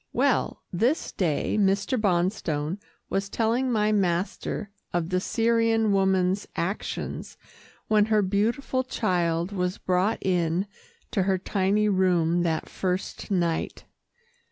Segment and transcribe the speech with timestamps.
[0.13, 1.95] Well, this day Mr.
[1.95, 2.79] Bonstone
[3.11, 7.37] was telling my master of the Syrian woman's actions
[7.87, 10.65] when her beautiful child was brought in
[11.11, 13.85] to her tiny room that first night.